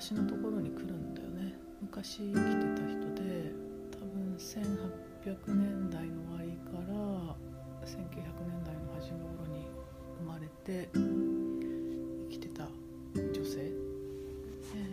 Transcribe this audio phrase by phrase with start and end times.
[0.00, 1.52] 私のところに来るんだよね。
[1.82, 3.52] 昔生きてた人で
[3.92, 7.36] 多分1800年代の終わりから
[7.84, 9.68] 1900年代の初め頃に
[10.20, 12.64] 生まれて生きてた
[13.14, 14.88] 女性、え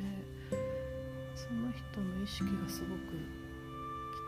[1.36, 3.16] その人の意識がすごく来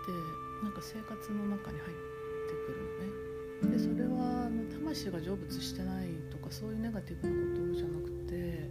[0.08, 0.16] て
[0.64, 3.78] なんか生活の中に入ってくるのね。
[3.78, 8.70] でそれは魂が成仏してないとかそういうネガティブなことじゃなくて、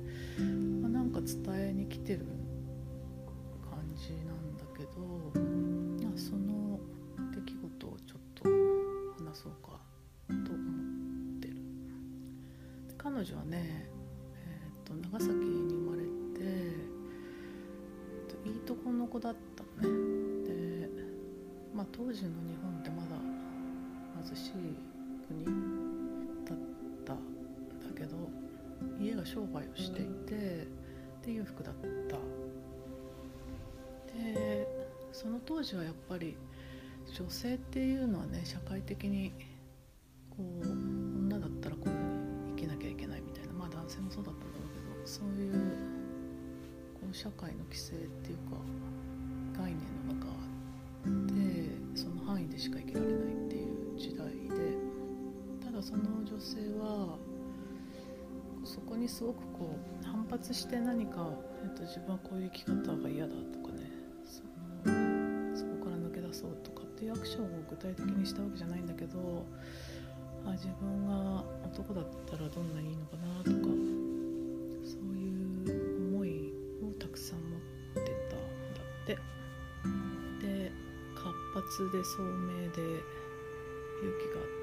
[1.10, 2.26] なんか伝えに来てる
[3.64, 4.90] 感じなんだけど、
[6.14, 6.78] その
[7.34, 9.80] 出来事をちょっと話そうか
[10.28, 10.60] と思
[11.38, 11.54] ってる。
[12.98, 13.88] 彼女はね、
[14.34, 16.08] えー、と長崎に生まれて、
[16.40, 20.46] えー、といいとこの子だったのね。
[20.46, 20.90] で、
[21.74, 23.16] まあ、当時の日本ってまだ
[24.26, 24.52] 貧しい
[25.26, 25.42] 国
[26.44, 26.58] だっ
[27.06, 28.28] たんだけど
[29.00, 30.68] 家が商売をしていて
[31.28, 31.74] で裕福だっ
[32.08, 32.16] た。
[34.16, 34.66] で
[35.12, 36.36] その当時はやっぱり
[37.14, 39.32] 女性っていうのはね社会的に
[40.30, 45.52] こう女だったらこういうふうに生きなきゃいけないみたいなまあ男性もそうだったんだろうけどそういう
[46.94, 50.32] こう社会の規制っていうか概念の中
[51.34, 54.76] でその範囲でしか生きられないっていう時代で
[55.64, 57.18] ただその女性は
[58.64, 59.97] そこにすごくこう
[60.30, 61.28] 発して何か、
[61.62, 63.90] えっと、自分はこういう生き方が嫌だとかね
[64.24, 64.42] そ
[64.90, 69.46] のそこから抜け出そうとかっていうアクションを具体的にしたわけじゃないんだけど
[70.46, 73.66] あ自分が男だったらどんなにいいのかなとか
[74.84, 75.28] そうい
[75.66, 76.52] う思い
[76.82, 78.40] をたくさん持ってたん
[78.74, 79.18] だって。
[80.40, 80.72] で
[81.14, 83.02] 活発で聡明で
[84.00, 84.57] 勇気があ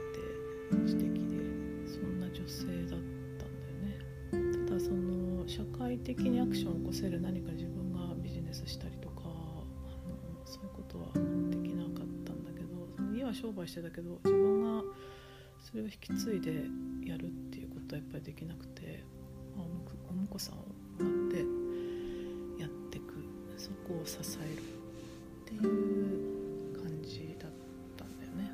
[5.55, 9.33] 社会的にアクションを起こせる何か自分がビジネスしたりとかあの
[10.43, 11.05] そういうことは
[11.49, 14.83] できなかったんだけど家は商売してたけど自分が
[15.61, 16.65] それを引き継いで
[17.09, 19.05] やるっていうことはやっぱりできなくて、
[19.55, 19.65] まあ、
[20.09, 20.65] お婿さんをも
[20.99, 21.37] らって
[22.61, 23.13] やってく
[23.55, 27.51] そこを支えるっていう感じだっ
[27.95, 28.51] たんだよね。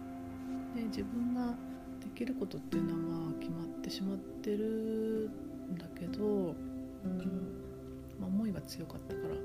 [0.76, 1.56] で自分が
[2.00, 5.32] できることっていうのは決まってしまってる
[5.72, 6.54] んだけど、
[8.20, 9.36] まあ、思いが強かったから、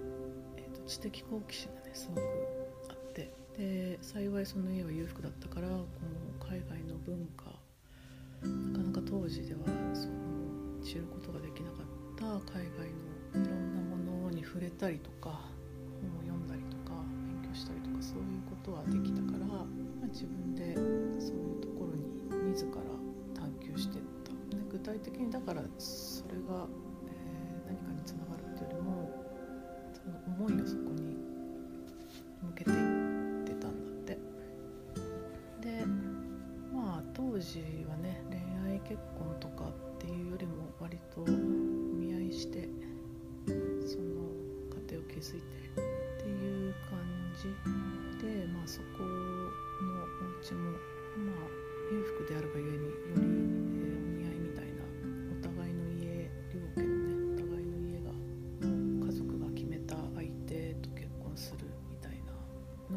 [0.57, 2.21] えーと知的好奇心がねすごく
[2.91, 5.87] あってで幸いその家は裕福だったからこの
[6.49, 7.45] 海外の文化
[8.43, 9.61] なかなか当時では
[9.95, 10.15] その
[10.85, 12.87] 知ることができなかった海外
[13.35, 15.41] のいろんなものに触れたりとか
[16.01, 16.93] 本を読んだりとか
[17.25, 20.75] 勉強したりとかそういうことはできたから、まあ、自分で
[21.19, 22.73] そういうところに自ら
[23.35, 24.57] 探求していった。
[24.57, 26.67] で具体的にだからそれが、
[28.07, 29.11] つながるっていうよりも
[29.93, 31.06] その思いをそこに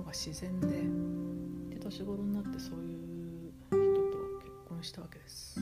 [0.10, 0.68] が自然で
[1.76, 5.60] で年頃になってそういう人と結婚したわけです。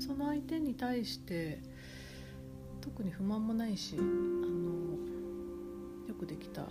[0.00, 1.60] その相手に対して
[2.80, 4.08] 特に不満もないしあの
[6.08, 6.62] よくできた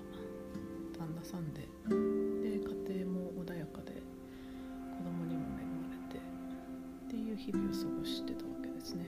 [0.97, 4.01] 旦那さんでで家庭も穏やかで
[4.97, 6.19] 子供にも恵まれて
[7.05, 9.05] っていう日々を過ごしてたわけですね。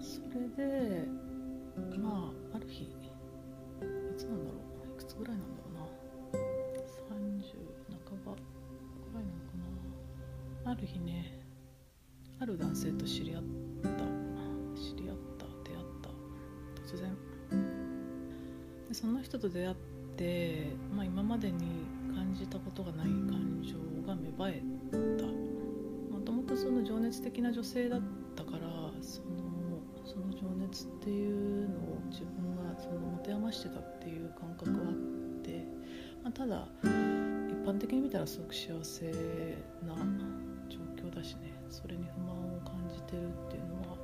[0.00, 1.06] それで
[1.98, 2.88] まあある日い
[4.16, 4.56] つなんだろ
[4.88, 5.59] ういくつぐらいなんだろう。
[10.80, 11.38] る日ね。
[12.40, 13.42] ある男性と知り合っ
[13.82, 13.88] た。
[14.74, 16.10] 知り合った出会った。
[16.94, 17.16] 突然。
[18.88, 19.76] でその人と出会っ
[20.16, 24.62] て、まあ、今までに感じたことがない感情が芽生え
[25.18, 25.26] た。
[26.14, 28.00] もともとその情熱的な女性だっ
[28.34, 28.58] たから
[29.02, 29.26] その
[30.04, 34.94] その情熱っていうのを自分がその持て余してたっていう感覚はあっ
[35.42, 35.64] て、
[36.22, 36.88] まあ、ただ一
[37.66, 39.12] 般的に見たらすごく幸せ
[39.86, 39.94] な
[41.20, 41.60] 状況だしね。
[41.70, 43.96] それに不満を感じてるっていうのは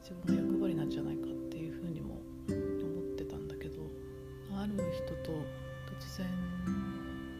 [0.00, 3.82] 自分の役割なんじゃないかっていうふうにも思ってたんだけど
[4.54, 5.32] ある人と
[5.98, 6.26] 突然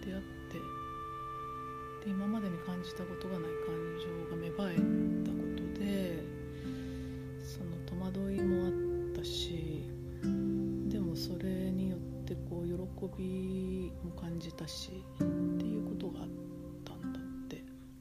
[0.04, 0.58] 出会って
[2.06, 4.76] で今までに感じたことがない感情が芽生え
[5.24, 6.24] たことで
[7.40, 9.84] その戸惑いもあったし
[10.88, 15.26] でもそれによってこう喜びも感じたしっ
[15.58, 16.43] ていうことがあって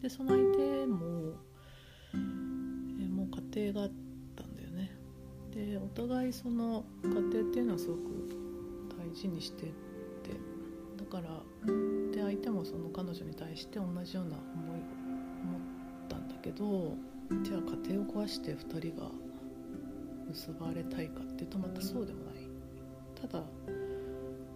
[0.04, 1.34] でその相手も
[2.14, 2.18] え
[3.08, 3.92] もう家庭があっ
[4.36, 4.92] たんだよね。
[5.56, 8.02] でお互いその家庭っていうのはすごく
[9.00, 9.72] 大事にしてて。
[10.98, 11.42] だから
[12.12, 15.62] で相手もその彼女に対して同じような思いを持っ
[16.10, 16.96] たんだけど
[17.44, 19.10] じゃあ家庭を壊して2人が
[20.28, 22.50] 結ばれたいかっていうとまたそうでもない。
[23.22, 23.44] ただ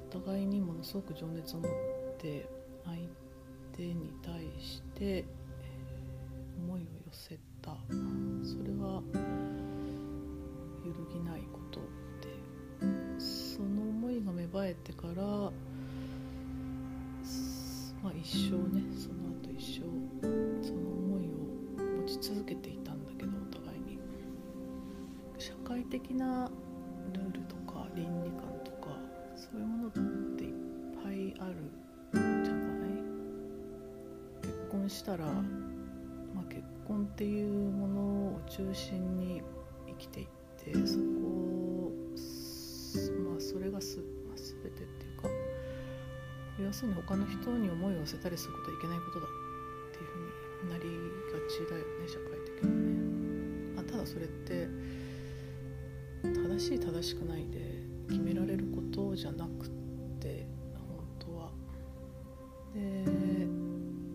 [0.09, 1.71] お互いにものすごく情熱を持っ
[2.17, 2.49] て
[2.83, 2.97] 相
[3.73, 5.23] 手に対して
[7.09, 7.71] 寄せた。
[8.43, 9.01] それは
[10.85, 11.79] 揺るぎないこと
[12.21, 12.27] で
[13.17, 15.51] その思いが芽生えてからま
[18.09, 19.83] あ一生ねその後一生
[20.67, 21.31] その思いを
[22.01, 23.97] 持ち続けていたんだけどお互いに。
[25.37, 26.51] 社会的な
[27.13, 28.97] ルールとか倫理観とか
[29.35, 29.91] そういうものっ
[30.35, 30.53] ていっ
[31.03, 31.71] ぱいある
[32.13, 32.23] じゃ
[32.53, 32.89] ない？
[34.41, 35.31] 結婚したら、ま
[36.41, 38.01] あ、結婚っていうもの
[38.35, 39.41] を中心に
[39.87, 41.91] 生きていってそこ
[43.29, 45.29] まあそれがす、まあ、全てっていうか
[46.63, 49.29] 要するに他の人に思いを寄せたりすることはいけないことだっ
[49.91, 50.15] ていうふ
[50.61, 50.83] うになり
[51.33, 53.73] がちだよね社会的にね。
[53.75, 54.67] まあ、ただそれって
[56.23, 59.69] 正しい正しくないで決められることじゃなくっ
[60.19, 61.51] て本当は。
[62.73, 63.05] で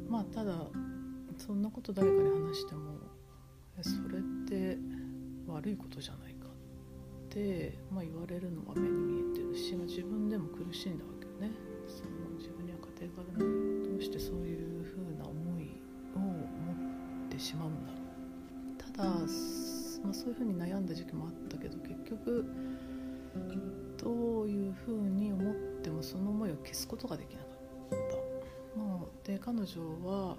[0.08, 0.66] まあただ
[1.72, 2.92] こと誰かに話しても
[3.80, 4.78] それって
[5.46, 11.56] 悪いことじゃないかって、まあ、言われるのは目に見えてるし、まあ、自分でも苦しんだわけよね
[11.88, 15.80] その自分には家庭があるのにどうしてそういうふうな思い
[16.14, 22.44] を持ってしまうんだろうただ、まあ、そういうふうに悩んだ時期もあったけど結局
[23.96, 27.48] どういうふうに思ってもその思いを消すことができなかっ
[28.10, 28.16] た。
[28.78, 29.64] まあ、で彼女
[30.04, 30.36] は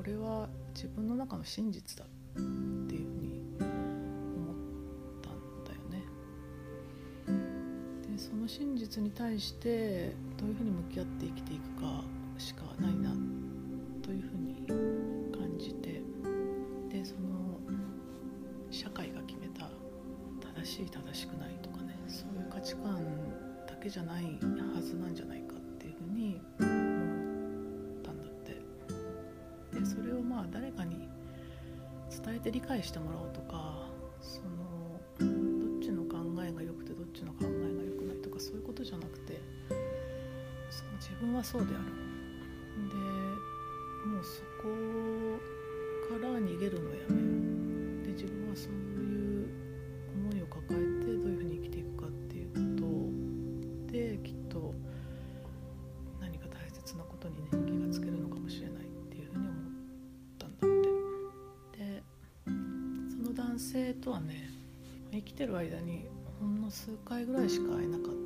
[0.00, 2.08] これは自分の中の真実だっ
[2.38, 4.56] ていうふうに思っ
[5.20, 6.02] たんだよね。
[8.10, 12.02] でその真実に対してどういうふうに向き合って生きていくか
[12.38, 13.10] しかないな
[14.02, 14.64] というふうに
[15.38, 16.00] 感じて
[16.88, 17.60] でその
[18.70, 19.68] 社会が決めた
[20.58, 23.04] 正しい正しくないとかねそういう価値観
[23.68, 25.49] だけじゃないはずなんじゃないか
[32.50, 33.86] って理解してもらおうとか
[34.20, 39.40] そのどっちの考えが良くてどっちの考えが良くないとかそういうことじゃなくて
[40.70, 41.99] その自分はそうである。
[63.70, 64.50] 性とはね
[65.12, 66.08] 生きてる間に
[66.40, 68.19] ほんの数回ぐらいしか会えなかった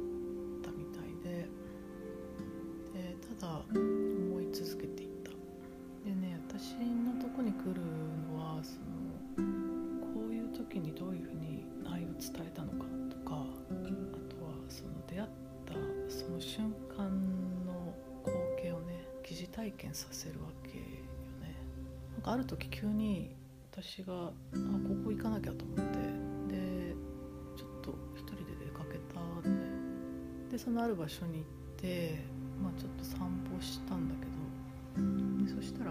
[30.55, 31.45] でそのある場所に行っ
[31.83, 32.15] て
[32.63, 35.91] まあちょっと散歩したんだけどでそしたら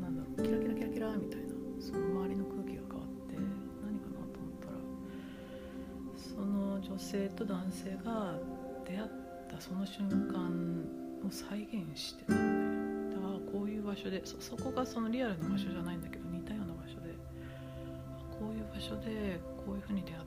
[0.00, 1.50] なんだろうキラキラキラキラみたいな
[1.82, 3.34] その周りの空気が変わって
[3.82, 4.78] 何かなと思ったら
[6.14, 8.38] その女性と男性が
[8.86, 9.10] 出会っ
[9.50, 17.10] たその瞬間を再現してたんでだからこういう場所でそそこがそのリアルな場所じゃないんだけど似たような場所で
[18.38, 20.25] こういう場所でこういうふうに出会っ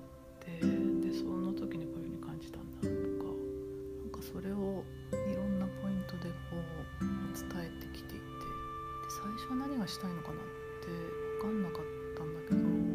[9.22, 10.46] 最初は何がしたいのかなっ
[10.80, 10.92] て
[11.40, 11.86] 分かんなかっ
[12.16, 12.89] たんだけど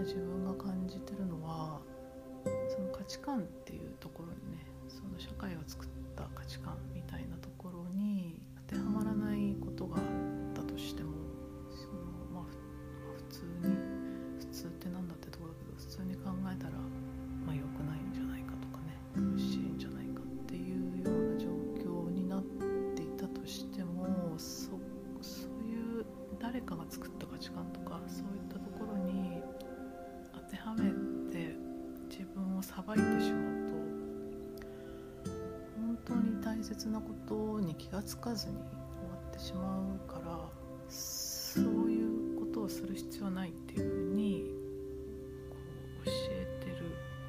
[0.00, 1.80] 自分が感じてるのは
[2.68, 8.09] その価値観っていうところにねその社会を作った価値観みたいなところに
[36.80, 38.70] 切なことに気が付かずに終わ
[39.28, 40.48] ってしまうから
[40.88, 44.50] そういうことをする必要はないっていうふうに
[45.50, 45.56] こ
[46.02, 46.76] う教えてる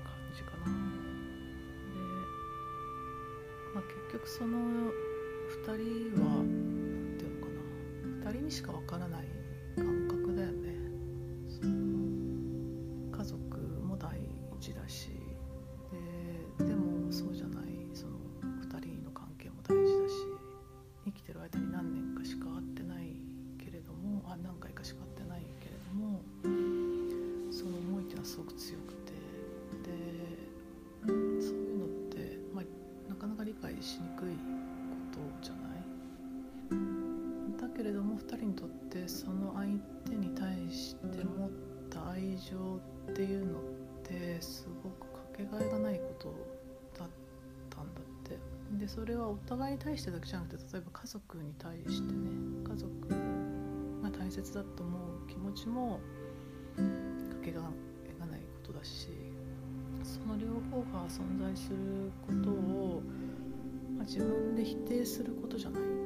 [0.05, 0.65] 感じかな。
[0.65, 0.71] で、
[3.75, 7.51] まあ、結局その2人は何て言うのか
[8.23, 9.27] な2人にしかわからない
[49.51, 52.29] それはお互いに対してだけじゃなくて例えば家族に対してね
[52.63, 52.89] 家族
[54.01, 55.99] が大切だと思う気持ちも
[56.77, 57.61] かけが
[58.05, 59.09] えがないことだし
[60.03, 63.03] その両方が存在することを、
[63.97, 66.00] まあ、自分で否定することじゃない。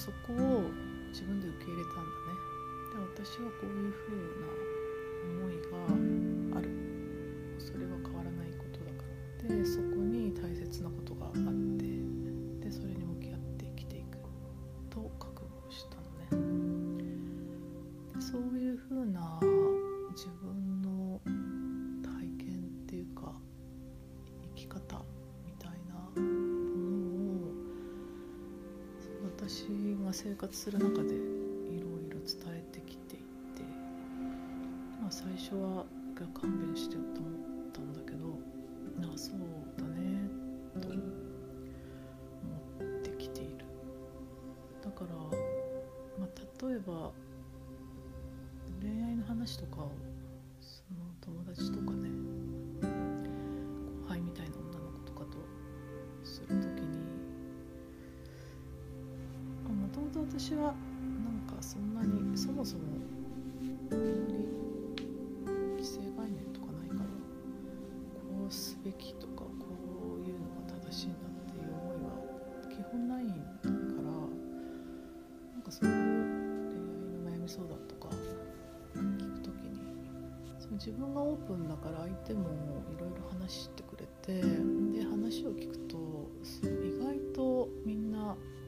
[0.00, 0.70] そこを
[1.12, 2.40] 自分で受け入れたんだね。
[2.88, 4.59] で私はこういうふう
[30.40, 31.29] 活する中で。
[60.42, 60.74] 私はなん
[61.46, 62.84] かそんなにそもそも
[63.92, 69.52] あんまり既成概念とかないからこうすべきとかこ
[70.16, 72.16] ういうのが正しいんだっていう思いは
[72.70, 73.34] 基本ないか
[73.68, 73.72] ら
[75.52, 78.08] なんかそういう恋愛の悩み相談とか
[78.96, 79.78] 聞くときに
[80.58, 82.48] その自分がオープンだから相手も
[82.90, 85.98] いろいろ話してくれてで話を聞くと
[86.64, 86.89] 意外とみんな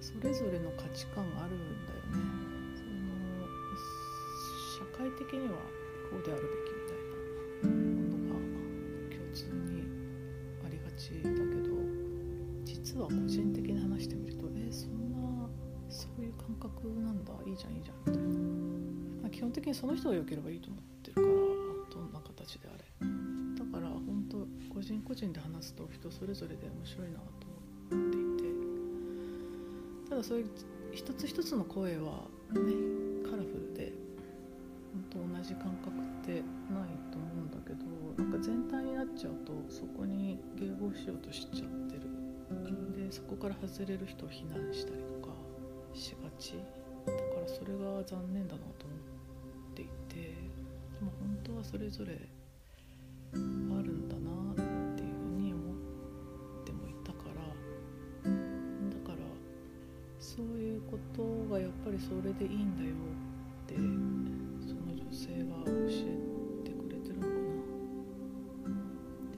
[0.03, 2.19] それぞれの価値観があるんだよね。
[2.75, 3.07] その
[4.77, 5.55] 社会的には
[6.11, 8.43] こうであるべきみたいなものが
[9.15, 9.87] 共通に
[10.67, 11.71] ありがちだけど
[12.65, 15.49] 実は個人的に話してみるとえそんな
[15.89, 17.33] そういう感覚なんだ。
[17.47, 18.29] いいじゃんいいじゃんみたいな、
[19.23, 22.83] まあ、基本的にその人が良ければいいと思ってるからどんな形であれ。
[23.55, 27.42] だから本当個人個人で話すと人それぞれで面白いなと思って
[30.23, 30.47] ただそういう
[30.93, 32.61] 一つ一つの声はね
[33.25, 33.93] カラフルで
[35.11, 36.43] 本当同じ感覚ってない
[37.11, 42.03] と思うんだけどなんか全体になっちゃうとそこに迎合しようとしちゃってる。
[42.95, 45.35] でそこから外れる人を非難したりとか
[45.95, 46.55] しがち。
[47.07, 48.95] だからそれが残念だなと思
[49.73, 52.13] っていてでも本当はそれぞれ
[53.33, 54.02] あるん
[60.93, 63.77] ことがやっぱりそれでいいんだよって
[64.69, 65.73] その女性が教
[66.05, 66.21] え
[66.69, 67.29] てくれてるのか
[68.69, 68.77] な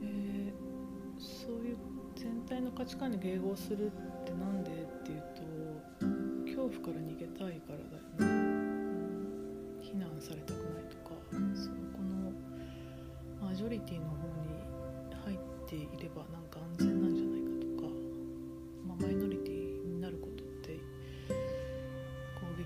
[0.02, 0.52] で
[1.16, 1.76] そういう
[2.16, 3.90] 全体の価値観に迎合するっ
[4.24, 5.42] てなんでっていうと
[6.42, 12.32] 恐怖から逃げたいからだよね、うん、非難されたくないとかそのこの
[13.48, 14.58] マジョリティの方に
[15.24, 17.94] 入っていればなんか安全なんじゃないかとか、
[18.88, 19.53] まあ、マイノリティ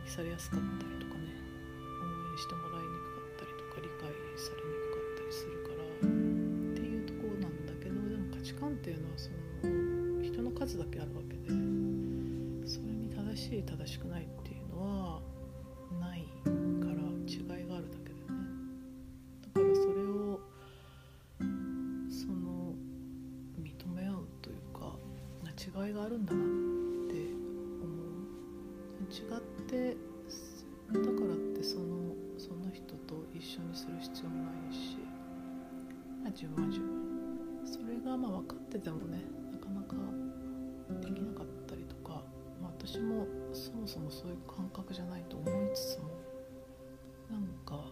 [0.05, 1.35] 撃されやすかったりとかね
[2.01, 9.31] 応援してもらいにくかったりとか理解されにくかったりするからっていうところなんだけどでも価値観っていうのはそ
[9.67, 11.51] の人の数だけあるわけで
[12.69, 15.21] それに正しい正しくないっていうのは
[16.01, 16.25] ない
[16.81, 18.49] から違いがあるだけだよね。
[19.55, 20.41] だからそれを
[22.11, 22.75] その
[23.61, 24.97] 認め合うというか
[25.59, 26.48] 違いがあるんだな
[38.79, 39.95] ててもねなかなか
[41.01, 42.23] できなかったりとか、
[42.63, 46.09] まあ、私もそもそもそういう感覚じゃないと思いつつも
[47.31, 47.85] なんか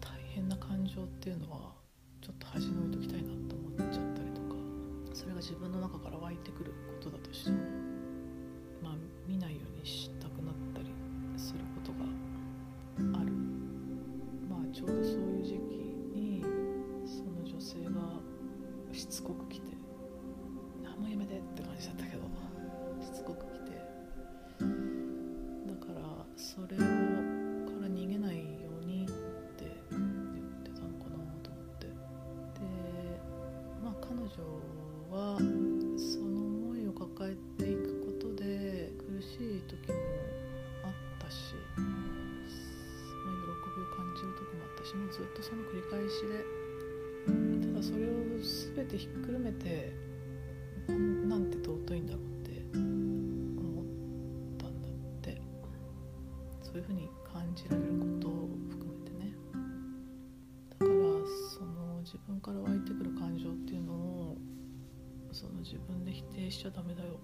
[0.00, 1.72] 大変な感情っていうのは
[2.20, 4.56] ちょっと恥の置いときたいなと思っちゃったりとか
[5.12, 7.79] それが自分の中から湧いてくることだとしても。
[45.90, 46.44] 返しで。
[47.66, 48.10] ただそれを
[48.76, 49.92] 全てひっくるめて
[50.88, 53.84] なんて尊いんだろうって思っ
[54.58, 55.42] たんだって。
[56.62, 59.34] そういうふうに感じられることを含めてね。
[60.70, 60.90] だから
[61.52, 64.38] その自分から湧いてくる感情っていうのを
[65.32, 67.18] その自分で否定しちゃダメだよ。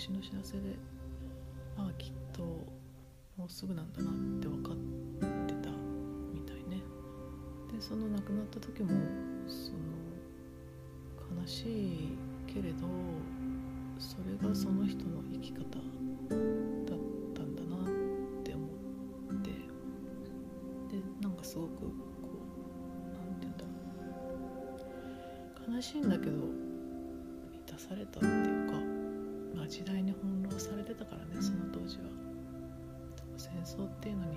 [0.00, 0.60] 虫の知らせで
[1.76, 2.42] ああきっと
[3.36, 4.76] もうすぐなんだなって分かっ
[5.46, 5.68] てた
[6.32, 6.80] みたいね。
[7.70, 8.88] でその亡くなった時も
[9.46, 9.78] その
[11.42, 12.86] 悲しいけれど
[13.98, 15.68] それがその人の生き方だっ
[17.34, 17.88] たんだなっ
[18.42, 23.70] て思ってでなんかすごくこうなんて言うんだろ
[25.68, 25.74] う。
[25.76, 26.32] 悲しいんだけど
[27.52, 28.59] 満たされたっていう、
[29.70, 32.10] 時代に翻弄されてたからねその当時は。
[33.40, 34.36] 戦争っていうのに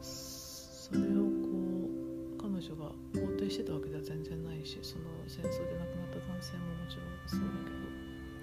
[0.00, 1.52] それをこ
[1.84, 7.92] う彼女が肯定してたわけでは全然ないしその戦争で亡くなった男性ももちろんそうだけど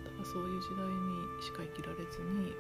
[0.06, 2.54] だからそういう時代にしか生きられずに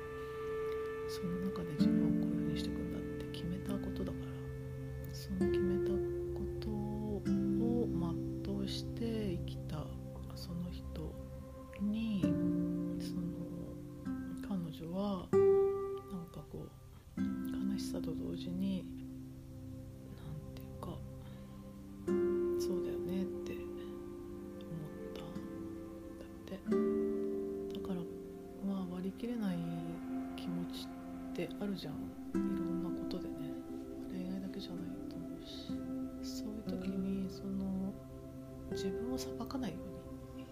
[39.60, 40.48] ないようにっ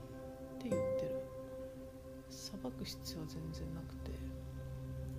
[0.60, 1.24] て言ってる。
[2.30, 4.12] 裁く必要は全然なくて。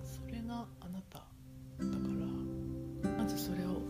[0.03, 1.29] それがあなただか
[3.03, 3.11] ら。
[3.17, 3.81] まずそれを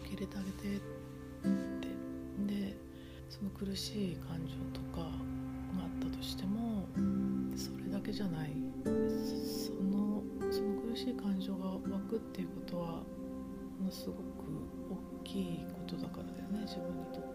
[0.00, 0.80] 受け入れてあげてっ
[1.80, 1.88] て。
[2.46, 2.76] で
[3.28, 5.06] その苦しい感情とかが
[5.84, 6.86] あったとしても
[7.56, 8.52] それだけじゃない。
[8.84, 12.86] そのその苦しい感情が湧くっていうことは
[13.78, 14.18] ものすごく
[14.90, 16.60] 大きいことだからだよね。
[16.66, 17.31] 自分にとって。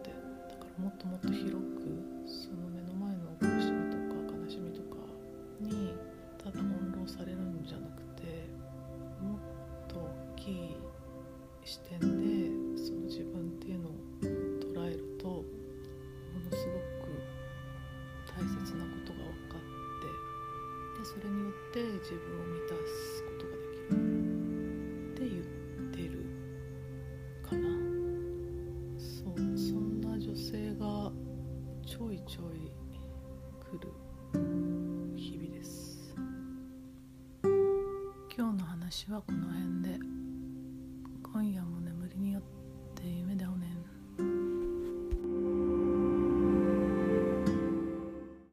[0.77, 1.57] もっともっと広く
[2.27, 4.97] その目の前の苦しみとか悲しみとか
[5.59, 5.93] に
[6.37, 8.47] ただ翻弄されるんじゃなくて
[9.21, 9.39] もっ
[9.87, 10.75] と大きい
[11.65, 12.26] 視点で
[39.13, 39.86] はこの辺で。